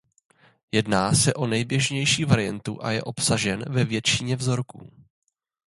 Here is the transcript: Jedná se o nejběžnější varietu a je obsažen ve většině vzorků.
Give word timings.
Jedná 0.71 1.13
se 1.13 1.33
o 1.33 1.47
nejběžnější 1.47 2.25
varietu 2.25 2.83
a 2.85 2.91
je 2.91 3.03
obsažen 3.03 3.63
ve 3.73 3.83
většině 3.83 4.35
vzorků. 4.35 4.91